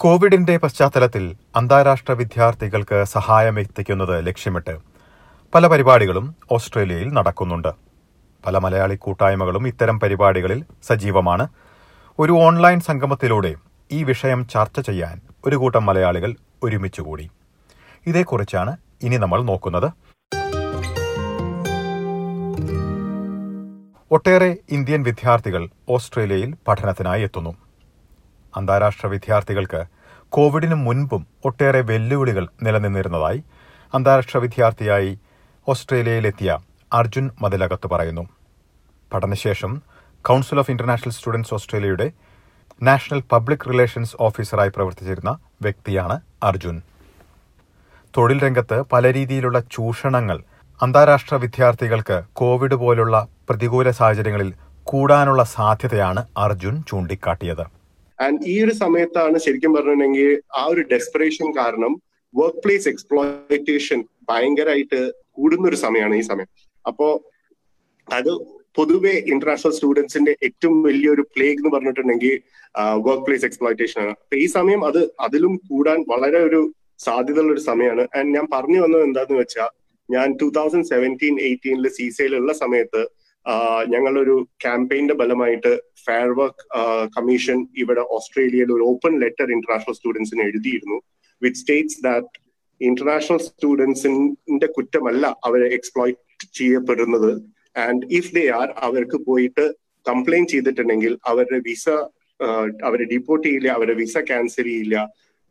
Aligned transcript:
കോവിഡിന്റെ 0.00 0.56
പശ്ചാത്തലത്തിൽ 0.56 1.36
അന്താരാഷ്ട്ര 1.56 2.12
വിദ്യാർത്ഥികൾക്ക് 2.12 3.04
സഹായം 3.04 3.60
എത്തിക്കുന്നത് 3.60 4.26
ലക്ഷ്യമിട്ട് 4.26 4.78
പല 5.54 5.66
പരിപാടികളും 5.66 6.36
ഓസ്ട്രേലിയയിൽ 6.52 7.12
നടക്കുന്നുണ്ട്. 7.12 7.68
പല 8.46 8.58
മലയാളി 8.58 8.94
കൂട്ടായ്മകളും 8.94 9.68
ഇത്തരം 9.68 10.00
പരിപാടികളിൽ 10.00 10.64
സജീവമാണ്. 10.82 11.48
ഒരു 12.18 12.32
ഓൺലൈൻ 12.32 12.80
സംഗമത്തിലൂടെ 12.80 13.54
ഈ 13.92 14.04
വിഷയം 14.04 14.48
ചർച്ച 14.48 14.80
ചെയ്യാൻ 14.80 15.20
ഒരു 15.46 15.56
കൂട്ടം 15.56 15.86
മലയാളികൾ 15.86 16.34
ഒരുമിച്ചുകൂടി. 16.62 17.30
ഇതേക്കുറിച്ചാണ് 18.06 18.76
ഇനി 19.02 19.16
നമ്മൾ 19.16 19.42
നോക്കുന്നത്. 19.42 19.92
ഒട്ടേറെ 24.10 24.56
ഇന്ത്യൻ 24.70 25.02
വിദ്യാർത്ഥികൾ 25.02 25.68
ഓസ്ട്രേലിയയിൽ 25.88 26.54
പഠനത്തിനായി 26.68 27.22
എത്തുന്നു. 27.22 27.67
അന്താരാഷ്ട്ര 28.56 29.06
വിദ്യാർത്ഥികൾക്ക് 29.06 29.84
കോവിഡിന് 30.28 30.74
മുൻപും 30.74 31.26
ഒട്ടേറെ 31.44 31.80
വെല്ലുവിളികൾ 31.80 32.48
നിലനിന്നിരുന്നതായി 32.62 33.44
അന്താരാഷ്ട്ര 33.94 34.38
വിദ്യാർത്ഥിയായി 34.38 35.18
ഓസ്ട്രേലിയയിലെത്തിയ 35.68 36.58
അർജുൻ 36.92 37.30
മതിലകത്ത് 37.42 37.86
പറയുന്നു. 37.86 38.28
പഠനശേഷം 39.12 39.82
കൌൺസിൽ 40.20 40.58
ഓഫ് 40.58 40.70
ഇന്റർനാഷണൽ 40.70 41.12
സ്റ്റുഡൻസ് 41.12 41.54
ഓസ്ട്രേലിയയുടെ 41.54 42.12
നാഷണൽ 42.82 43.22
പബ്ലിക് 43.32 43.68
റിലേഷൻസ് 43.68 44.16
ഓഫീസറായി 44.20 44.68
പ്രവർത്തിച്ചിരുന്ന 44.68 45.38
വ്യക്തിയാണ് 45.62 46.20
അർജുൻ. 46.42 46.82
തൊഴിൽ 48.16 48.42
രംഗത്ത് 48.42 48.82
പല 48.92 49.12
രീതിയിലുള്ള 49.12 49.60
ചൂഷണങ്ങൾ 49.60 50.42
അന്താരാഷ്ട്ര 50.82 51.34
വിദ്യാർത്ഥികൾക്ക് 51.34 52.22
കോവിഡ് 52.32 52.74
പോലുള്ള 52.74 53.26
പ്രതികൂല 53.48 53.90
സാഹചര്യങ്ങളിൽ 53.90 54.54
കൂടാനുള്ള 54.84 55.44
സാധ്യതയാണ് 55.44 56.26
അർജുൻ 56.38 56.84
ചൂണ്ടിക്കാട്ടിയത്. 56.88 57.77
ആൻഡ് 58.18 58.38
ഈ 58.52 58.54
ഒരു 58.64 58.74
സമയത്താണ് 58.84 59.38
ശരിക്കും 59.46 59.72
പറഞ്ഞിട്ടുണ്ടെങ്കിൽ 59.76 60.30
ആ 60.60 60.62
ഒരു 60.72 60.82
ഡെസ്പറേഷൻ 60.92 61.48
കാരണം 61.60 61.92
വർക്ക് 62.34 62.62
പ്ലേസ് 62.64 62.88
എക്സ്പ്ലോയിറ്റേഷൻ 62.92 63.98
ഭയങ്കരമായിട്ട് 64.30 65.00
കൂടുന്ന 65.38 65.66
ഒരു 65.70 65.78
സമയമാണ് 65.86 66.14
ഈ 66.20 66.24
സമയം. 66.30 66.48
അപ്പോ 66.84 67.06
അത് 68.08 68.32
പൊതുവെ 68.78 69.14
ഇന്റർനാഷണൽ 69.32 69.72
സ്റ്റുഡൻസിന്റെ 69.76 70.32
ഏറ്റവും 70.46 70.76
വലിയൊരു 70.86 71.22
പ്ലേഗ് 71.34 71.58
എന്ന് 71.60 71.70
പറഞ്ഞിട്ടുണ്ടെങ്കിൽ 71.74 72.34
വർക്ക് 73.06 73.24
പ്ലേസ് 73.26 73.46
എക്സ്പ്ലോയിറ്റേഷൻ 73.48 73.98
ആണ്. 74.02 74.12
അപ്പൊ 74.22 74.36
ഈ 74.44 74.46
സമയം 74.58 74.82
അത് 74.88 75.00
അതിലും 75.26 75.54
കൂടാൻ 75.70 75.98
വളരെ 76.12 76.40
ഒരു 76.48 76.60
സാധ്യതയുള്ള 77.06 77.52
ഒരു 77.56 77.64
സമയമാണ് 77.70 78.04
ആൻഡ് 78.18 78.30
ഞാൻ 78.36 78.46
പറഞ്ഞു 78.54 78.78
വന്നത് 78.84 79.04
എന്താന്ന് 79.08 79.36
വെച്ചാൽ 79.40 79.70
ഞാൻ 80.08 80.28
ടൂ 80.40 80.46
തൗസൻഡ് 80.58 80.88
സെവന്റീൻ 80.92 81.34
എയ്റ്റീനിൽ 81.48 81.88
സീസയിലുള്ള 81.98 82.52
സമയത്ത് 82.62 83.02
ഞങ്ങളൊരു 83.88 84.34
ക്യാമ്പയിന്റെ 84.60 85.14
ഫെയർ 86.06 86.30
വർക്ക് 86.38 86.64
കമ്മീഷൻ 87.16 87.58
ഇവിടെ 87.76 88.02
ഓസ്ട്രേലിയയിൽ 88.10 88.72
ഒരു 88.72 88.82
ഓപ്പൺ 88.82 89.14
ലെറ്റർ 89.20 89.48
ഇന്റർനാഷണൽ 89.52 89.94
സ്റ്റുഡൻസിന് 89.94 90.42
എഴുതിയിരുന്നു 90.42 90.98
വിച്ച് 91.42 91.60
സ്റ്റേറ്റ്സ് 91.60 92.00
ദാറ്റ് 92.02 92.34
ഇന്റർനാഷണൽ 92.80 93.38
സ്റ്റുഡൻസിന്റെ 93.38 94.66
കുറ്റമല്ല 94.66 95.26
അവരെ 95.44 95.68
എക്സ്പ്ലോയിറ്റ് 95.68 96.48
ചെയ്യപ്പെടുന്നത്. 96.54 97.30
ആൻഡ് 97.76 98.06
ഇഫ് 98.10 98.32
ദേ 98.34 98.44
ആർ 98.50 98.68
അവർക്ക് 98.82 99.18
പോയിട്ട് 99.26 99.64
കംപ്ലൈന്റ് 100.06 100.50
ചെയ്തിട്ടുണ്ടെങ്കിൽ 100.50 101.18
അവരുടെ 101.26 101.58
വിസ 101.58 101.88
അവരെ 102.82 103.04
ഡിപ്പോർട്ട് 103.04 103.44
ചെയ്യില്ല 103.48 103.68
അവരുടെ 103.68 103.94
വിസ 103.94 104.18
ക്യാൻസൽ 104.18 104.62
ചെയ്യില്ല 104.62 104.96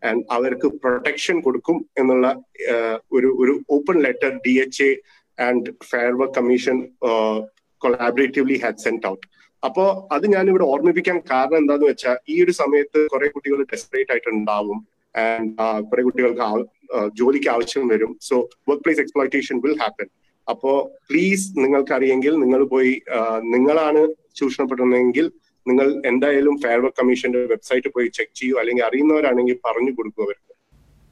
ആൻഡ് 0.03 0.23
അവർക്ക് 0.31 0.67
പ്രൊട്ടക്ഷൻ 0.83 1.37
കൊടുക്കും 1.41 1.77
എന്നുള്ള 1.97 2.27
ഒരു 3.11 3.29
ഒരു 3.41 3.53
open 3.69 3.97
letter 4.01 4.31
D 4.47 4.53
H 4.59 4.83
A 4.83 4.91
and 5.37 5.71
fair 5.83 6.13
work 6.13 6.35
commission 6.35 6.77
collaboratively 7.83 8.57
had 8.63 8.83
sent 8.85 9.07
out 9.11 9.25
അപ്പോ 9.63 9.83
അത് 10.15 10.25
ഞാൻ 10.35 10.45
ഇവിടെ 10.51 10.65
ഓർമ്മിപ്പിക്കാൻ 10.73 11.17
കാരണം 11.31 11.57
എന്താന്ന് 11.61 11.85
വെച്ചാൽ 11.91 12.17
ഈ 12.31 12.35
ഒരു 12.43 12.53
സമയത്ത് 12.61 12.99
കുറെ 13.13 13.27
കുട്ടികൾ 13.35 13.59
ഡെസ്പറേറ്റ് 13.71 14.11
ആയിട്ടുണ്ടാവും 14.13 14.79
ആൻഡ് 15.15 15.49
കുറെ 15.89 16.01
കുട്ടികൾക്ക് 16.07 16.45
ജോലിക്ക് 17.19 17.49
ആവശ്യം 17.55 17.85
വരും. 17.93 18.11
So 18.27 18.35
work 18.69 18.83
place 18.85 19.01
exploitation 19.03 19.57
will 19.65 19.75
happen 19.81 20.07
അപ്പോ 20.47 20.71
പ്ലീസ് 21.09 21.45
നിങ്ങൾക്ക് 21.63 21.93
അറിയെങ്കിൽ 21.97 22.33
നിങ്ങൾ 22.43 22.61
പോയി 22.73 22.91
നിങ്ങളാണ് 23.53 24.01
ചൂഷണപ്പെടുന്നതെങ്കിൽ 24.39 25.25
നിങ്ങൾ 25.65 25.87
എന്തായാലും 26.11 26.55
ഫെയർ 26.63 26.79
വർക്ക് 26.83 26.97
കമ്മീഷന്റെ 26.99 27.39
വെബ്സൈറ്റ് 27.53 27.89
പോയി 27.95 28.07
ചെക്ക് 28.17 28.35
ചെയ്യൂ. 28.39 28.55
അല്ലെങ്കിൽ 28.61 28.83
അറിയുന്നവരാണെങ്കിൽ 28.89 29.57
പറഞ്ഞു 29.67 29.91
കൊടുക്കുക 29.97 30.23
അവർക്ക്. 30.27 30.53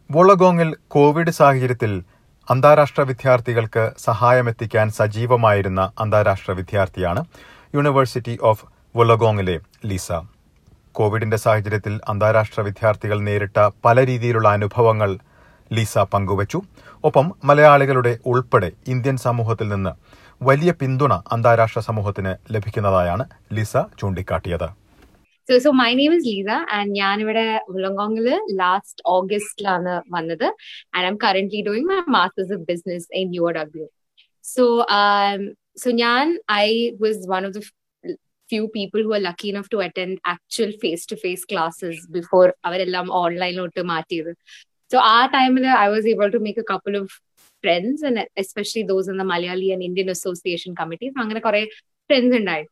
വോളഗോങ്ങിൽ 0.09 0.69
കോവിഡ് 0.95 1.33
സാഹചര്യത്തിൽ 1.39 1.91
അന്താരാഷ്ട്ര 2.49 3.01
വിദ്യാർത്ഥികൾക്ക് 3.01 3.91
സഹായമെത്തിക്കാൻ 3.97 4.91
സജീവമായിരുന്ന 4.91 5.91
അന്താരാഷ്ട്ര 5.99 6.51
വിദ്യാർത്ഥിയാണ് 6.51 7.25
യൂണിവേഴ്സിറ്റി 7.75 8.37
ഓഫ് 8.41 8.65
വുലഗോങ്ങിലെ 8.97 9.59
ലിസ 9.85 10.11
കോവിഡിന്റെ 10.91 11.37
സാഹചര്യത്തിൽ 11.37 11.99
അന്താരാഷ്ട്ര 12.07 12.61
വിദ്യാർത്ഥികൾ 12.61 13.19
നേരിട്ട 13.19 13.69
പല 13.85 14.05
രീതിയിലുള്ള 14.05 14.47
അനുഭവങ്ങൾ 14.49 15.17
ലിസ 15.73 15.97
പങ്കുവച്ചു. 15.97 16.61
ഒപ്പം 17.03 17.35
മലയാളികളുടെ 17.43 18.17
ഉൾപ്പെടെ 18.25 18.71
ഇന്ത്യൻ 18.87 19.17
സമൂഹത്തിൽ 19.17 19.67
നിന്ന് 19.67 19.93
വലിയ 20.43 20.71
പിന്തുണ 20.71 21.13
അന്താരാഷ്ട്ര 21.31 21.79
സമൂഹത്തിന് 21.79 22.35
ലഭിക്കുന്നതായാണ് 22.53 23.25
Lisa 23.53 23.77
ചൂണ്ടിക്കാട്ടിയത്. 23.77 24.69
So 25.47 25.55
so 25.65 25.71
my 25.83 25.89
name 25.99 26.11
is 26.17 26.25
Lisa 26.29 26.49
and 26.75 26.91
ഞാൻ 27.01 27.15
ഇവിടെ 27.23 27.45
ഉള്ളങ്കോങ്ങിൽ 27.71 28.27
ലാസ്റ്റ് 28.61 29.03
ഓഗസ്റ്റിലാണ് 29.15 29.93
വന്നത് 30.15 30.47
and 30.95 31.05
I'm 31.11 31.17
currently 31.25 31.61
doing 31.69 31.89
my 31.93 31.99
masters 32.17 32.53
of 32.57 32.65
business 32.71 33.07
in 33.21 33.33
U 33.37 33.51
W 33.59 33.87
so 34.45 34.65
so 35.83 35.89
ഞാൻ 36.05 36.25
I 36.59 36.67
was 37.03 37.21
one 37.33 37.43
of 37.49 37.55
the 37.59 37.63
few 38.49 38.65
people 38.73 39.01
who 39.05 39.11
are 39.15 39.21
lucky 39.21 39.47
enough 39.51 39.67
to 39.73 39.77
attend 39.85 40.13
actual 40.31 40.71
face-to-face 40.81 41.43
classes 41.51 41.95
before 42.15 42.49
അവരെല്ലാം 42.67 43.07
ഓൺലൈനിലോട്ട് 43.21 43.81
മാറ്റിയത്. 43.91 44.29
So 44.91 44.97
ആ 45.13 45.19
ടൈമിൽ 45.35 45.63
I 45.83 45.87
was 45.93 46.07
able 46.11 46.27
to 46.35 46.39
make 46.47 46.61
a 46.63 46.65
couple 46.71 46.95
of 46.99 47.15
friends 47.63 48.03
and 48.09 48.23
especially 48.41 48.83
those 48.91 49.09
in 49.11 49.17
the 49.21 49.25
Malayali 49.33 49.69
and 49.75 49.85
Indian 49.89 50.09
association 50.15 50.73
committees 50.81 51.17
അങ്ങനെ 51.23 51.41
കുറെ 51.47 51.61
friends 52.09 52.37
ഉണ്ടായി. 52.41 52.65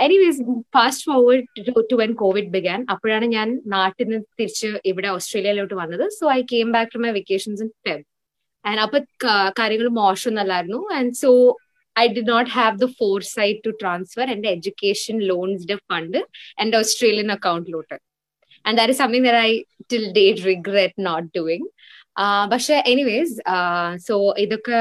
Anyways 0.00 0.42
fast 0.74 1.04
forward 1.04 1.72
to 1.90 1.94
when 1.94 2.12
covid 2.12 2.46
began 2.46 2.86
അപ്പോഴാണ് 2.90 3.24
ഞാൻ 3.26 3.60
നാട്ടിൽ 3.66 4.04
നിന്ന് 4.04 4.26
തിരിച്ച് 4.40 4.78
ഇവിടെ 4.84 5.08
ഓസ്ട്രേലിയയിലോട്ട് 5.08 5.74
വന്നത്. 5.74 6.04
So 6.10 6.32
I 6.32 6.42
came 6.42 6.72
back 6.72 6.90
to 6.94 6.98
my 6.98 7.10
vacations 7.10 7.62
in 7.62 7.70
Feb 7.88 8.04
and 8.64 8.80
അപ്പൊ 8.80 8.98
കാര്യങ്ങൾ 9.58 9.88
മോശമൊന്നല്ലായിരുന്നു 9.88 10.80
and 10.94 11.12
so 11.14 11.30
I 11.98 12.06
did 12.06 12.20
not 12.20 12.50
have 12.50 12.76
the 12.78 12.88
foresight 13.22 13.60
to 13.66 13.70
transfer 13.80 14.30
എന്റെ 14.30 14.48
എഡ്യൂക്കേഷൻ 14.48 15.16
ലോൺസിന്റെ 15.22 15.74
ഫണ്ട് 15.74 16.18
എന്റെ 16.60 16.76
Australian 16.78 17.30
അക്കൗണ്ടിലോട്ട് 17.32 17.94
and 18.64 18.76
that 18.78 18.92
is 18.92 18.98
something 18.98 19.28
I 19.28 19.52
till 19.92 20.06
date 20.12 20.44
regret 20.44 21.06
not 21.06 21.28
doing 21.38 21.68
പക്ഷെ 22.50 22.82
anyways 22.86 23.34
so 24.08 24.34
ഇതൊക്കെ 24.38 24.80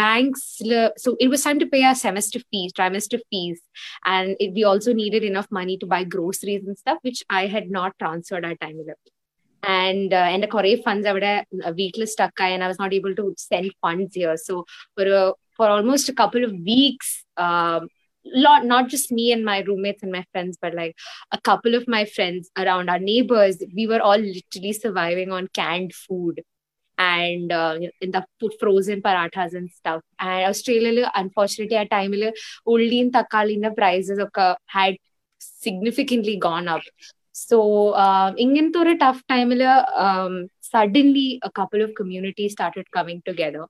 ബാങ്ക്സിൽ 0.00 0.72
so 1.04 1.08
it 1.20 1.30
was 1.34 1.44
time 1.48 1.58
to 1.62 1.68
pay 1.74 1.80
ആ 1.90 1.92
semester 2.04 2.40
fees 2.52 2.74
trimester 2.78 3.20
fees 3.32 3.62
and 4.12 4.30
it 4.44 4.52
we 4.58 4.64
also 4.72 4.92
needed 5.02 5.26
enough 5.30 5.52
money 5.58 5.74
to 5.82 5.88
buy 5.94 6.00
groceries 6.14 6.64
and 6.68 6.78
stuff 6.82 7.02
which 7.08 7.22
I 7.40 7.42
had 7.54 7.72
not 7.78 7.96
transferred 8.02 8.48
ആ 8.50 8.52
ടൈമിൽ 8.64 8.90
and 9.62 10.14
എന്റെ 10.34 10.48
കുറെ 10.54 10.70
funds 10.86 11.08
അവിടെ 11.12 11.32
വീട്ടിൽ 11.82 12.04
stuck 12.14 12.42
ആയി 12.44 12.54
I 12.56 12.68
was 12.70 12.80
not 12.82 12.96
able 13.00 13.12
to 13.20 13.26
send 13.50 13.72
funds 13.84 14.14
here 14.20 14.34
so 14.48 14.56
ഒരു 15.02 15.16
for 15.58 15.68
almost 15.76 16.14
couple 16.22 16.44
of 16.50 16.58
weeks 16.70 17.14
lot 18.26 18.64
not 18.64 18.88
just 18.88 19.08
me 19.12 19.24
and 19.32 19.44
my 19.44 19.56
roommates 19.60 20.02
and 20.02 20.12
my 20.12 20.24
friends 20.32 20.54
but 20.60 20.74
like 20.74 20.94
a 21.32 21.40
couple 21.40 21.74
of 21.74 21.82
my 21.86 22.04
friends 22.06 22.50
around 22.56 22.88
our 22.88 22.98
neighbors 23.00 23.56
we 23.74 23.86
were 23.86 24.00
all 24.00 24.22
literally 24.28 24.72
surviving 24.74 25.30
on 25.30 25.48
canned 25.54 25.92
food 25.94 26.36
Uh, 26.99 27.75
frozen 28.59 29.01
parathas 29.01 29.53
and 29.53 29.69
stuff 29.71 30.01
and 30.19 30.45
australia 30.45 31.11
unfortunately 31.15 31.77
at 31.77 31.89
time 31.89 32.13
ulli 32.67 32.99
and 33.03 33.13
takali 33.13 33.55
the 33.61 33.71
prices 33.71 34.19
of 34.19 34.31
had 34.67 34.95
significantly 35.61 36.37
gone 36.49 36.67
up 36.67 36.85
so 37.43 37.57
ഇങ്ങനത്തെ 38.43 38.79
ഒരു 38.79 38.93
tough 39.03 39.21
ടൈമിൽ 39.31 39.61
suddenly 40.73 41.27
couple 41.59 41.79
of 41.85 41.93
community 41.99 42.45
started 42.53 42.89
coming 42.97 43.23
together 43.29 43.63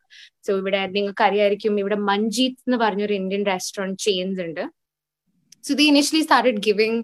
so 0.46 0.52
ഇവിടെ 0.62 0.82
നിങ്ങൾക്ക് 0.96 1.24
അറിയായിരിക്കും 1.28 1.78
ഇവിടെ 1.82 1.98
മഞ്ജീത്ത് 2.12 2.64
എന്ന് 2.68 2.78
പറഞ്ഞൊരു 2.86 3.16
Indian 3.22 3.44
restaurant 3.54 4.02
chains 4.08 4.42
ഉണ്ട് 4.48 4.64
so 5.64 5.74
the 5.82 5.88
initially 5.94 6.24
started 6.28 6.64
giving 6.70 7.02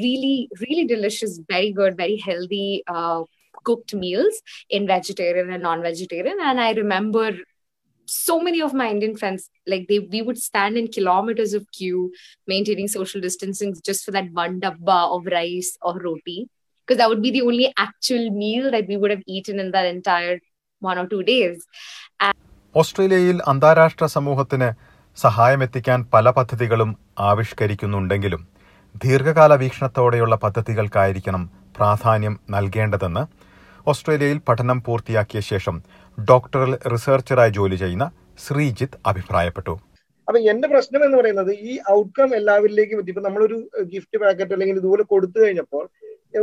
really 0.00 0.48
really 0.60 0.84
delicious 0.86 1.40
very 1.48 1.70
good 1.72 1.96
very 1.96 2.16
healthy 2.16 2.66
uh, 2.86 3.20
cooked 3.64 3.94
meals 3.94 4.36
in 4.70 4.86
vegetarian 4.88 5.50
and 5.50 5.62
non-vegetarian 5.62 6.40
and 6.42 6.60
i 6.60 6.72
remember 6.74 7.26
so 8.08 8.40
many 8.40 8.60
of 8.60 8.72
my 8.74 8.90
Indian 8.90 9.16
friends, 9.16 9.42
like 9.66 9.86
they, 9.88 9.98
we 9.98 10.22
would 10.22 10.38
stand 10.38 10.76
in 10.76 10.88
kilometers 10.88 11.52
of 11.54 11.62
queue, 11.72 12.12
maintaining 12.48 12.88
social 12.88 13.20
distancing 13.20 13.74
just 13.82 14.04
for 14.04 14.10
that 14.10 14.30
one 14.32 14.60
dabba 14.60 14.98
of 15.10 15.26
rice 15.26 15.78
or 15.82 15.98
roti, 15.98 16.48
because 16.88 16.98
that 16.98 17.08
would 17.08 17.22
be 17.22 17.30
the 17.30 17.42
only 17.42 17.72
actual 17.78 18.30
meal 18.32 18.70
that 18.70 18.86
we 18.86 18.96
would 18.96 19.10
have 19.10 19.22
eaten 19.26 19.58
in 19.58 19.70
that 19.70 19.86
entire 19.86 20.36
one 20.82 20.98
or 20.98 21.06
two 21.06 21.22
days. 21.24 21.56
ഓസ്ട്രേലിയയിൽ 22.74 23.36
അന്താരാഷ്ട്ര 23.46 24.04
സമൂഹത്തിന് 24.06 24.68
സഹായമെത്തിക്കാൻ 25.16 25.98
പല 26.12 26.30
പദ്ധതികളും 26.30 26.90
ആവിഷ്കരിക്കുന്നുണ്ടെങ്കിലും 27.20 28.42
ദീർഘകാല 28.94 29.54
വീക്ഷണത്തോടെയുള്ള 29.54 30.34
പദ്ധതികൾക്കായിരിക്കണം 30.36 31.42
പ്രാധാന്യം 31.76 32.34
നൽകേണ്ടതെന്ന് 32.50 33.22
ഓസ്ട്രേലിയയിൽ 33.90 34.38
പഠനം 34.48 34.78
പൂർത്തിയാക്കിയ 34.86 35.40
ശേഷം 35.48 35.76
ഡോക്ടറൽ 36.18 36.72
റിസർച്ചറായി 36.92 37.52
ജോലി 37.56 37.76
ചെയ്യുന്ന 37.82 38.06
ശ്രീജിത്ത് 38.44 38.98
അഭിപ്രായപ്പെട്ടു. 39.10 39.74
അപ്പൊ 40.28 40.38
എന്റെ 40.52 40.68
പ്രശ്നം 40.72 41.04
എന്ന് 41.06 41.16
പറയുന്നത് 41.18 41.50
ഈ 41.70 41.72
ഔട്ട്കം 41.96 42.30
എല്ലാവരിലേക്കും 42.38 42.98
എത്തി. 43.00 43.10
ഇപ്പൊ 43.14 43.22
നമ്മളൊരു 43.22 43.56
ഗിഫ്റ്റ് 43.92 44.20
പാക്കറ്റ് 44.22 44.54
അല്ലെങ്കിൽ 44.56 44.78
ഇതുപോലെ 44.82 45.04
കൊടുത്തു 45.12 45.38
കഴിഞ്ഞപ്പോൾ 45.42 45.84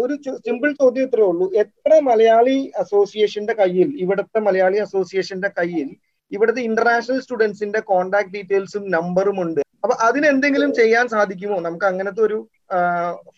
ഒരു 0.03 0.13
സിമ്പിൾ 0.45 0.69
ചോദ്യം 0.81 1.05
ഇത്രേ 1.07 1.23
ഉള്ളൂ. 1.31 1.45
എത്ര 1.63 1.93
മലയാളി 2.09 2.57
അസോസിയേഷന്റെ 2.83 3.53
കയ്യിൽ 3.53 3.89
ഇവിടുത്തെ 4.03 4.39
മലയാളി 4.39 4.77
അസോസിയേഷന്റെ 4.85 5.49
കയ്യിൽ 5.57 5.89
ഇവിടുത്തെ 6.31 6.61
ഇന്റർനാഷണൽ 6.69 7.19
സ്റ്റുഡൻസിന്റെ 7.21 7.79
കോൺടാക്ട് 7.91 8.33
ഡീറ്റെയിൽസും 8.35 8.83
നമ്പറും 8.91 9.39
ഉണ്ട്. 9.45 9.61
അപ്പൊ 9.83 9.95
അതിനെന്തെങ്കിലും 10.07 10.71
ചെയ്യാൻ 10.79 11.05
സാധിക്കുമോ? 11.15 11.57
നമുക്ക് 11.59 11.85
അങ്ങനത്തെ 11.91 12.21
ഒരു 12.21 12.37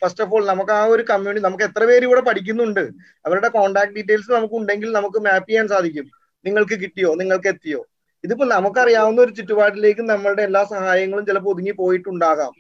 ഫസ്റ്റ് 0.02 0.24
ഓഫ് 0.24 0.34
ഓൾ 0.36 0.44
നമുക്ക് 0.46 0.72
ആ 0.72 0.84
ഒരു 0.86 1.04
കമ്മ്യൂണിറ്റി 1.10 1.46
നമുക്ക് 1.46 1.64
എത്ര 1.64 1.84
പേര് 1.86 2.04
ഇവിടെ 2.04 2.22
പഠിക്കുന്നുണ്ട്? 2.22 2.84
അവരുടെ 3.26 3.48
കോൺടാക്ട് 3.48 3.96
ഡീറ്റെയിൽസ് 3.98 4.32
നമുക്ക് 4.32 4.56
ഉണ്ടെങ്കിൽ 4.56 4.92
നമുക്ക് 4.92 5.20
മാപ്പ് 5.28 5.50
ചെയ്യാൻ 5.50 5.68
സാധിക്കും. 5.68 6.08
നിങ്ങൾക്ക് 6.46 6.76
കിട്ടിയോ? 6.84 7.16
നിങ്ങൾക്ക് 7.16 7.48
എത്തിയോ? 7.48 7.82
ഇതിപ്പോ 8.24 8.46
നമുക്കറിയാവുന്ന 8.46 9.22
ഒരു 9.22 9.32
ചുറ്റുപാടിലേക്ക് 9.32 10.02
നമ്മളുടെ 10.02 10.44
എല്ലാ 10.44 10.64
സഹായങ്ങളും 10.64 11.26
ചിലപ്പോൾ 11.26 11.50
ഒതുങ്ങി 11.50 11.72
പോയിട്ടുണ്ടാകാം. 11.72 12.54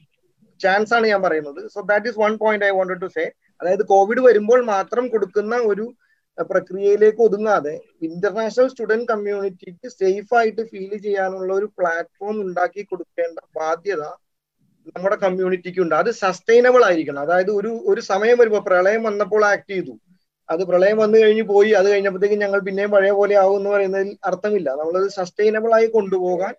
ചാൻസ് 0.59 0.93
ആണ് 0.93 1.05
ഞാൻ 1.07 1.21
പറയുന്നത്. 1.21 1.61
So 1.73 1.81
that 1.81 2.07
is 2.07 2.19
one 2.19 2.33
point 2.37 2.65
I 2.65 2.69
wanted 2.69 3.01
to 3.01 3.05
say 3.05 3.25
അതായത് 3.61 3.83
കോവിഡ് 3.83 4.19
വരുമ്പോൾ 4.19 4.59
മാത്രം 4.65 5.07
കൊടുക്കുന്ന 5.07 5.55
ഒരു 5.71 5.85
പ്രക്രിയയിലേക്ക് 6.37 7.21
ഒതുങ്ങാതെ 7.21 7.73
ഇന്റർനാഷണൽ 8.01 8.67
സ്റ്റുഡന്റ് 8.67 9.07
കമ്മ്യൂണിറ്റിക്ക് 9.07 9.87
സേഫ് 9.89 10.33
ആയിട്ട് 10.35 10.61
ഫീൽ 10.61 10.93
ചെയ്യാനുള്ള 10.97 11.53
ഒരു 11.53 11.67
പ്ലാറ്റ്ഫോം 11.77 12.41
ഉണ്ടാക്കി 12.41 12.83
കൊടുക്കേണ്ട 12.83 13.39
ബാധ്യത 13.55 14.03
നമ്മുടെ 14.95 15.15
കമ്മ്യൂണിറ്റിക്ക് 15.15 15.79
ഉണ്ട് 15.79 15.95
അത് 15.95 16.11
സസ്റ്റൈനബിൾ 16.11 16.85
ആയിരിക്കണം. 16.85 17.21
അതായത് 17.21 17.51
ഒരു 17.51 17.71
ഒരു 17.85 18.01
സമയം 18.01 18.37
വരുമ്പോൾ 18.37 18.59
പ്രളയം 18.59 19.03
വന്നപ്പോൾ 19.03 19.45
ആക്ട് 19.45 19.69
ചെയ്തു. 19.69 19.93
അത് 20.49 20.63
പ്രളയം 20.63 20.97
വന്നു 20.97 21.17
കഴിഞ്ഞ് 21.17 21.43
പോയി. 21.43 21.71
അത് 21.71 21.91
കഴിഞ്ഞപ്പോഴത്തേക്കും 21.91 22.39
ഞങ്ങൾ 22.39 22.59
പിന്നെയും 22.59 22.91
പഴയ 22.91 23.11
പോലെ 23.11 23.35
ആവും 23.35 23.57
എന്ന് 23.57 23.69
പറയുന്നതിൽ 23.69 24.17
അർത്ഥമില്ല. 24.25 24.69
നമ്മളത് 24.69 25.07
സസ്റ്റൈനബിൾ 25.09 25.73
ആയി 25.75 25.87
കൊണ്ടുപോകാൻ 25.87 26.53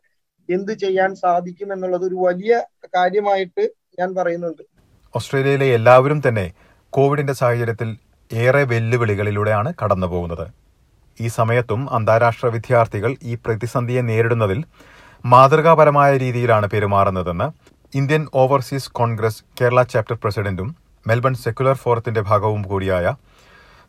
എന്ത് 0.49 0.73
ചെയ്യാൻ 0.73 1.15
സാധിക്കും 1.15 1.73
എന്നുള്ളത് 1.73 2.05
ഒരു 2.05 2.15
വലിയ 2.15 2.55
കാര്യമായിട്ട് 2.97 3.71
ഞാൻ 3.99 4.15
പറയുന്നുണ്ട്. 4.15 4.63
ഓസ്ട്രേലിയയിലെ 5.17 5.67
എല്ലാവരും 5.67 6.23
തന്നെ 6.29 6.53
കോവിഡിന്റെ 6.93 7.33
സാഹചര്യത്തിൽ 7.33 7.97
ഏറെ 8.33 8.63
വെല്ലുവിളികളിലൂടെയാണ് 8.65 9.75
കടന്നു 9.83 10.07
പോകുന്നത് 10.07 10.47
ഈ 11.21 11.29
സമയത്തും 11.29 11.95
അന്താരാഷ്ട്ര 11.95 12.47
വിദ്യാർത്ഥികൾ 12.47 13.17
ഈ 13.23 13.35
പ്രതിസന്ധിയെ 13.35 14.01
നേരിടുന്നതിൽ 14.01 14.65
മാതൃകാപരമായ 15.27 16.17
രീതിയിലാണ് 16.17 16.67
പെരുമാറുന്നതെന്ന് 16.67 17.74
Indian 18.00 18.24
Overseas 18.42 18.92
Congress 19.00 19.42
Kerala 19.60 19.80
chapter 19.94 20.18
പ്രസിഡന്റും 20.24 20.70
മെൽബൺ 21.06 21.36
സെക്കുലർ 21.44 21.78
ഫോറത്തിന്റെ 21.84 22.22
ഭാഗവും 22.30 22.64
കൂടിയായ 22.72 23.08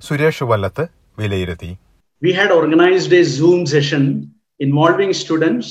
സുരേഷ് 0.01 0.49
വല്ലത്ത് 0.53 0.87
വിലയിരുത്തി 1.21 1.73
We 2.23 2.33
had 2.39 2.51
organized 2.51 3.13
a 3.13 3.23
Zoom 3.37 3.61
session 3.67 4.03
involving 4.61 5.13
students, 5.15 5.67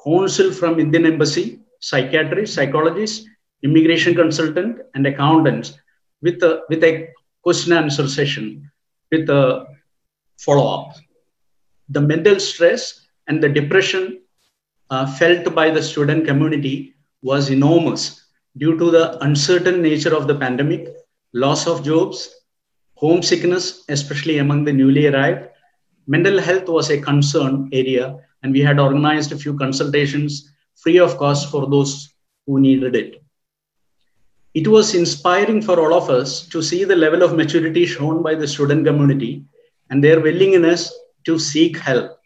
counsel 0.00 0.50
from 0.50 0.80
Indian 0.80 1.04
Embassy, 1.06 1.44
psychiatrists, 1.80 2.54
psychologists, 2.56 3.18
immigration 3.62 4.12
consultant, 4.14 4.72
and 4.94 5.06
accountants 5.06 5.68
with 6.22 6.42
a, 6.42 6.52
with 6.70 6.82
a 6.84 6.92
question 7.44 7.72
answer 7.72 8.06
session 8.08 8.44
with 9.12 9.28
a 9.30 9.44
follow 10.38 10.66
up. 10.76 10.88
The 11.88 12.00
mental 12.02 12.40
stress 12.40 12.82
and 13.28 13.42
the 13.42 13.48
depression 13.50 14.04
uh, 14.90 15.06
felt 15.18 15.54
by 15.54 15.70
the 15.70 15.82
student 15.82 16.26
community 16.26 16.76
was 17.21 17.49
enormous 17.49 18.25
due 18.57 18.77
to 18.77 18.91
the 18.91 19.23
uncertain 19.23 19.81
nature 19.81 20.15
of 20.15 20.27
the 20.27 20.35
pandemic, 20.35 20.87
loss 21.33 21.67
of 21.67 21.83
jobs, 21.83 22.29
homesickness, 22.95 23.83
especially 23.89 24.39
among 24.39 24.63
the 24.63 24.73
newly 24.73 25.07
arrived. 25.07 25.47
Mental 26.07 26.39
health 26.39 26.67
was 26.67 26.89
a 26.89 26.99
concern 26.99 27.69
area, 27.71 28.17
and 28.43 28.53
we 28.53 28.61
had 28.61 28.79
organized 28.79 29.31
a 29.31 29.37
few 29.37 29.55
consultations 29.57 30.51
free 30.75 30.97
of 30.97 31.17
cost 31.17 31.51
for 31.51 31.69
those 31.69 32.13
who 32.47 32.59
needed 32.59 32.95
it. 32.95 33.21
It 34.53 34.67
was 34.67 34.95
inspiring 34.95 35.61
for 35.61 35.79
all 35.79 35.93
of 35.93 36.09
us 36.09 36.47
to 36.47 36.61
see 36.61 36.83
the 36.83 36.95
level 36.95 37.21
of 37.21 37.35
maturity 37.35 37.85
shown 37.85 38.23
by 38.23 38.35
the 38.35 38.47
student 38.47 38.85
community 38.85 39.45
and 39.89 40.03
their 40.03 40.19
willingness 40.19 40.91
to 41.25 41.37
seek 41.37 41.77
help. 41.77 42.17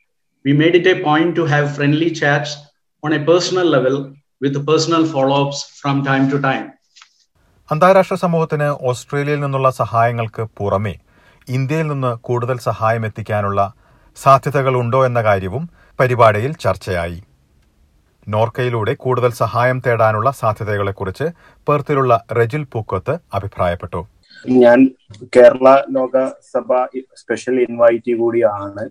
We 0.44 0.54
made 0.54 0.75
it 0.75 0.88
a 0.88 1.04
point 1.04 1.36
to 1.36 1.45
have 1.45 1.75
friendly 1.75 2.12
chats 2.12 2.56
on 3.04 3.13
a 3.13 3.25
personal 3.25 3.66
level 3.66 4.13
with 4.41 4.56
personal 4.69 5.03
follow 5.13 5.45
ups 5.45 5.65
from 5.81 5.97
time 6.07 6.24
to 6.30 6.38
time 6.47 6.63
അന്താരാഷ്ട്ര 7.71 8.15
സമൂഹത്തിന് 8.15 8.68
ഓസ്ട്രേലിയയിൽ 8.89 9.39
നിന്നുള്ള 9.39 9.69
സഹായങ്ങൾക്ക് 9.69 10.44
പുറമെ 10.57 10.95
ഇന്ത്യയിൽ 11.50 11.88
നിന്ന് 11.88 12.12
കൂടുതൽ 12.27 12.57
സഹായം 12.59 13.06
എത്തിക്കാനുള്ള 13.06 13.74
സാധ്യതകൾ 14.18 14.74
ഉണ്ടോ 14.77 15.06
എന്ന 15.06 15.19
കാര്യവും 15.21 15.63
പരിപാടിയിൽ 16.00 16.51
ചർച്ചയായി. 16.63 17.19
നോർക്കയിലൂടെ 18.27 18.94
കൂടുതൽ 18.94 19.31
സഹായം 19.31 19.80
തേടാനുള്ള 19.80 20.31
സാധ്യതകളെക്കുറിച്ച് 20.31 21.27
പെർത്തിലുള്ള 21.68 22.13
റെജിൽ 22.31 22.63
പൂക്കോത്ത് 22.74 23.15
അഭിപ്രായപ്പെട്ടു. 23.33 24.01
ഞാൻ 24.47 24.80
കേരള 25.35 25.69
ലോകസഭ 25.97 26.69
സ്പെഷ്യൽ 27.18 27.56
ഇൻവൈറ്റി 27.62 28.13
കൂടിയാണ് 28.13 28.85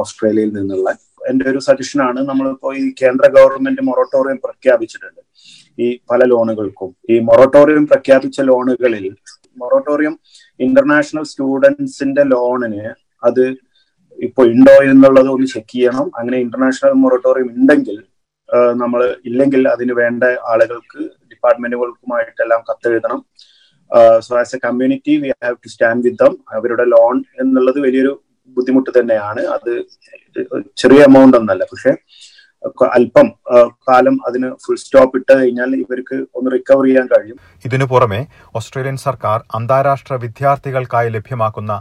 ഓസ്ട്രേലിയയിൽ 0.00 0.52
നിന്നുള്ള. 0.58 0.88
എന്റെ 1.30 1.44
ഒരു 1.52 1.60
സജഷൻ 1.68 2.00
ആണ്. 2.08 2.20
നമ്മളിപ്പോ 2.30 2.68
ഈ 2.80 2.84
കേന്ദ്ര 3.00 3.26
ഗവൺമെന്റ് 3.36 3.82
മൊറട്ടോറിയം 3.88 4.38
പ്രഖ്യാപിച്ചിട്ടുണ്ട്. 4.46 5.22
ഈ 5.84 5.86
പല 6.10 6.20
ലോണുകൾക്കും 6.32 6.90
ഈ 7.12 7.16
മൊറട്ടോറിയം 7.28 7.84
പ്രഖ്യാപിച്ച 7.92 8.40
ലോണുകളിൽ 8.50 9.06
മൊറട്ടോറിയം 9.62 10.14
ഇന്റർനാഷണൽ 10.66 11.24
സ്റ്റുഡൻസിന്റെ 11.30 12.22
ലോണിന് 12.34 12.84
അത് 13.28 13.44
ഇപ്പൊ 14.18 14.42
ഉണ്ടോ 14.52 14.76
എന്നുള്ളത് 14.90 15.28
ഒന്ന് 15.34 15.46
ചെക്ക് 15.54 15.74
ചെയ്യണം. 15.74 16.06
അങ്ങനെ 16.18 16.38
ഇന്റർനാഷണൽ 16.44 16.94
മൊറട്ടോറിയം 17.02 17.48
ഉണ്ടെങ്കിൽ 17.56 17.98
നമ്മൾ 18.82 19.00
ഇല്ലെങ്കിൽ 19.28 19.62
അതിന് 19.72 19.94
വേണ്ട 20.00 20.24
ആളുകൾക്ക് 20.52 21.00
ഡിപ്പാർട്ട്മെന്റുകൾക്കുമായിട്ടെല്ലാം 21.30 22.60
കത്തെഴുതണം. 22.68 23.20
So 24.26 24.32
as 24.40 24.54
a 24.56 24.58
community 24.64 25.14
we 25.22 25.28
have 25.44 25.56
to 25.64 25.70
stand 25.74 26.04
with 26.06 26.20
them 26.22 26.34
അവരുടെ 26.56 26.84
ലോൺ 26.94 27.16
എന്നുള്ളത് 27.42 27.78
വലിയൊരു 27.86 28.12
ബുദ്ധിമുട്ട് 28.56 28.90
തന്നെയാണ്. 28.98 29.42
അത് 29.56 29.72
ചെറിയ 30.82 31.00
എമൗണ്ട് 31.08 31.36
ഒന്നല്ല. 31.36 31.64
പക്ഷെ 31.72 31.92
അല്പം 32.96 33.26
കാലം 33.88 34.14
അതിന് 34.28 34.48
ഫുൾ 34.62 34.78
സ്റ്റോപ്പ് 34.82 35.18
ഇട്ട് 35.18 35.32
കഴിഞ്ഞാൽ 35.38 35.70
ഇവർക്ക് 35.82 36.16
ഒന്ന് 36.38 36.48
റിക്കവർ 36.54 36.84
ചെയ്യാൻ 36.86 37.06
കഴിയും. 37.12 37.36
ഇതിനു 37.66 37.84
പുറമെ 37.92 38.20
ഓസ്ട്രേലിയൻ 38.58 38.96
സർക്കാർ 39.04 39.38
അന്താരാഷ്ട്ര 39.58 40.14
വിദ്യാർത്ഥികൾക്കായി 40.24 41.10
ലഭ്യമാക്കുന്ന 41.16 41.74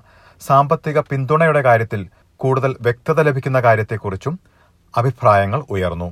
സാമ്പത്തിക 0.48 1.00
പിന്തുണയുടെ 1.10 1.62
കാര്യത്തിൽ 1.68 2.02
കൂടുതൽ 2.44 2.76
വ്യക്തത 2.82 3.20
ലഭിക്കുന്ന 3.28 3.60
കാര്യത്തെക്കുറിച്ചും 3.68 4.36
അഭിപ്രായങ്ങൾ 4.98 5.64
ഉയർന്നു. 5.70 6.10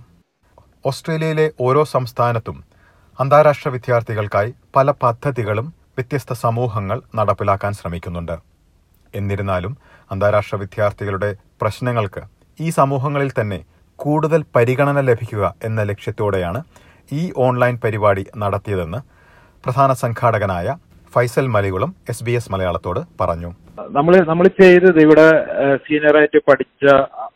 ഓസ്ട്രേലിയയിലെ 0.86 1.48
ഓരോ 1.60 1.84
സംസ്ഥാനത്തും 1.96 2.58
അന്താരാഷ്ട്ര 3.20 3.70
വിദ്യാർത്ഥികൾക്കായി 3.70 4.53
പല 4.75 4.91
പദ്ധതികളും 5.03 5.68
വ്യത്യസ്ത 5.98 6.34
സമൂഹങ്ങൾ 6.46 6.98
നടപ്പിലാക്കാൻ 7.15 7.74
ശ്രമിക്കുന്നുണ്ട്. 7.74 8.36
എന്നിരുന്നാലും 9.15 9.74
അന്താരാഷ്ട്ര 10.12 10.57
വിദ്യാർത്ഥികളുടെ 10.57 11.29
പ്രശ്നങ്ങൾക്ക് 11.62 12.22
ഈ 12.60 12.69
സമൂഹങ്ങളിൽ 12.69 13.31
തന്നെ 13.31 13.60
കൂടുതൽ 14.00 14.41
പരിഗണന 14.55 15.00
ലഭിക്കുക 15.01 15.45
എന്ന 15.63 15.84
ലക്ഷ്യത്തോടെയാണ് 15.84 16.60
ഈ 17.12 17.22
ഓൺലൈൻ 17.38 17.75
പരിപാടി 17.84 18.24
നടത്തിയതെന്ന് 18.38 19.00
പ്രധാന 19.63 19.91
സംഘാടകനായ 19.95 20.67
Faisal 21.13 21.45
Malikulam 21.48 21.91
S 22.10 22.24
B 22.24 22.31
S 22.31 22.51
മലയാളത്തോട് 22.51 23.00
പറഞ്ഞു. 23.22 23.50
നമ്മൾ 23.91 24.13
നമ്മൾ 24.29 24.45
ചെയ്തത് 24.60 25.00
ഇവിടെ 25.01 25.25
സീനിയറായിട്ട് 25.86 26.39
പഠിച്ച 26.48 26.84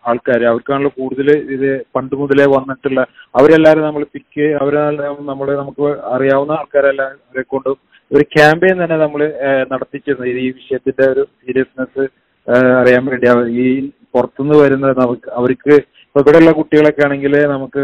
ആൾക്കാർ 0.10 0.42
അവർക്കാണല്ലോ 0.44 0.92
കൂടുതൽ 0.98 1.30
ഇത് 1.56 1.70
പണ്ട് 1.96 2.16
മുതലേ 2.16 2.46
വന്നിട്ടുള്ള 2.54 3.02
അവരെല്ലാവരും 3.36 3.86
നമ്മൾ 3.86 4.04
പിക്ക് 4.14 4.48
അവരെല്ലാം 4.62 5.18
നമ്മൾ 5.26 5.50
നമുക്ക് 5.56 5.88
അറിയാവുന്ന 6.14 6.54
ആൾക്കാരെല്ലാം 6.54 7.12
അവരെ 7.28 7.44
കൊണ്ടും 7.50 7.78
ഒരു 8.12 8.24
ക്യാമ്പയിൻ 8.36 8.78
തന്നെ 8.82 8.98
നമ്മൾ 9.04 9.22
നടത്തിച്ചിരുന്നത് 9.72 10.40
ഈ 10.44 10.48
വിഷയത്തിന്റെ 10.58 11.06
ഒരു 11.14 11.24
സീരിയസ്നെസ് 11.42 12.04
അറിയാൻ 12.82 13.04
വേണ്ടി 13.12 13.28
ഈ 13.64 13.66
പുറത്തുനിന്ന് 14.16 14.58
വരുന്ന 14.64 14.88
നമുക്ക് 15.02 15.30
അവർക്ക് 15.40 15.76
ഇവിടെയുള്ള 16.20 16.52
കുട്ടികളൊക്കെ 16.60 17.02
ആണെങ്കിൽ 17.08 17.34
നമുക്ക് 17.54 17.82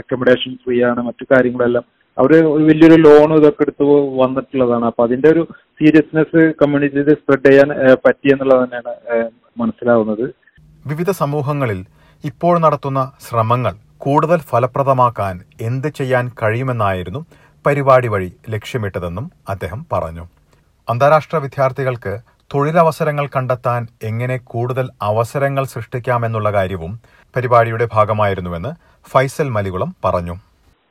അക്കോമഡേഷൻ 0.00 0.52
ഫ്രീ 0.62 0.76
ആണ് 0.88 1.00
മറ്റു 1.06 1.24
കാര്യങ്ങളെല്ലാം. 1.30 1.84
അവർ 2.18 2.32
വലിയൊരു 2.66 2.96
ലോൺ 3.04 3.30
ഇതൊക്കെ 3.36 3.62
എടുത്ത് 3.66 3.84
വന്നിട്ടുള്ളതാണ്. 4.22 4.84
അപ്പൊ 4.90 5.02
അതിന്റെ 5.06 5.28
ഒരു 5.34 5.42
സീരിയസ്നെസ് 5.78 6.42
കമ്മ്യൂണിറ്റിയിൽ 6.60 7.08
സ്പ്രെഡ് 7.20 7.46
ചെയ്യാൻ 7.48 7.70
പറ്റി 8.04 8.28
എന്നുള്ളത് 8.34 8.60
തന്നെയാണ് 8.64 8.92
മനസ്സിലാവുന്നത്. 9.62 10.26
വിവിധ 10.90 11.10
സമൂഹങ്ങളിൽ 11.22 11.80
ഇപ്പോൾ 12.24 12.54
നടത്തുന്ന 12.66 13.00
ശ്രമങ്ങൾ 13.26 13.74
കൂടുതൽ 14.04 14.38
ഫലപ്രദമാക്കാൻ 14.50 15.34
എന്ത് 15.68 15.88
ചെയ്യാൻ 15.98 16.24
കഴിയുമെന്നായിരുന്നു 16.40 17.20
പരിപാടി 17.66 18.08
വഴി 18.12 18.30
ലക്ഷ്യമിട്ടതെന്നും 18.54 19.26
അദ്ദേഹം 19.52 19.80
പറഞ്ഞു. 19.92 20.24
അന്താരാഷ്ട്ര 20.88 21.36
വിദ്യാർത്ഥികൾക്ക് 21.44 22.12
തൊഴിലവസരങ്ങൾ 22.50 23.26
കണ്ടെത്താൻ 23.34 23.82
എങ്ങനെ 24.08 24.36
കൂടുതൽ 24.52 24.86
അവസരങ്ങൾ 25.10 25.64
സൃഷ്ടിക്കാമെന്നുള്ള 25.74 26.48
കാര്യവും 26.56 26.92
പരിപാടിയുടെ 27.34 27.86
ഭാഗമായിരുന്നുവെന്ന് 27.94 28.72
ഫൈസൽ 29.06 29.48
മലികുളം 29.56 29.90
പറഞ്ഞു. 30.04 30.34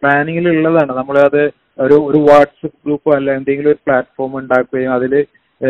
പ്ലാനിങ്ങിൽ 0.01 0.47
ഉള്ളതാണ് 0.53 0.93
നമ്മളത് 0.99 1.43
ഒരു 1.83 1.97
ഒരു 2.07 2.19
വാട്സപ്പ് 2.29 2.77
ഗ്രൂപ്പോ 2.85 3.11
അല്ല 3.17 3.29
എന്തെങ്കിലും 3.39 3.69
ഒരു 3.73 3.79
പ്ലാറ്റ്ഫോം 3.85 4.33
ഉണ്ടാക്കുകയും 4.39 4.91
അതിൽ 4.97 5.13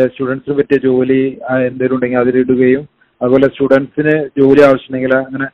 സ്റ്റുഡൻസിന് 0.08 0.54
പറ്റിയ 0.58 0.78
ജോലി 0.86 1.20
എന്തെങ്കിലും 1.66 1.94
ഉണ്ടെങ്കിൽ 1.96 2.20
അതിലിടുകയും 2.22 2.82
അതുപോലെ 3.20 3.48
സ്റ്റുഡൻസിന് 3.52 4.14
ജോലി 4.40 4.62
ആവശ്യമുണ്ടെങ്കിൽ 4.68 5.14
അങ്ങനെ 5.20 5.46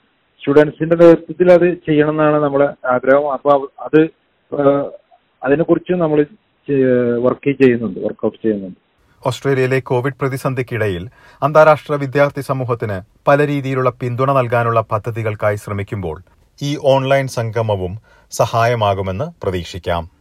സ്റ്റുഡൻസിന്റെ 0.43 0.97
നേതൃത്വത്തിൽ 1.03 1.49
അത് 1.57 1.67
ചെയ്യണം 1.87 2.15
എന്നാണ് 2.15 2.39
നമ്മളെ 2.45 2.69
ആഗ്രഹം. 2.95 3.27
അപ്പൊ 3.35 3.51
അത് 3.87 4.01
അതിനെക്കുറിച്ച് 5.45 5.93
നമ്മൾ 5.93 6.21
വർക്ക് 7.23 7.51
ചെയ്യുന്നുണ്ട് 7.63 8.01
വർക്ക്ഔട്ട് 8.01 8.39
ചെയ്യുന്നുണ്ട്. 8.43 8.79
ഓസ്ട്രേലിയയിലെ 9.27 9.81
കോവിഡ് 9.81 10.19
പ്രതിസന്ധിക്കിടയിൽ 10.21 11.09
അന്താരാഷ്ട്ര 11.43 11.95
വിദ്യാർത്ഥി 11.95 12.41
സമൂഹത്തിന് 12.41 12.99
പല 13.29 13.47
രീതിയിലുള്ള 13.47 13.91
പിന്തുണ 13.91 14.31
നൽകാനുള്ള 14.33 14.81
പദ്ധതികൾക്കായി 14.93 15.57
ശ്രമിക്കുമ്പോൾ 15.57 16.17
ഈ 16.63 16.77
ഓൺലൈൻ 16.93 17.27
സംഗമവും 17.27 17.93
സഹായമാകുമെന്ന് 18.31 19.27
പ്രതീക്ഷിക്കാം. 19.43 20.20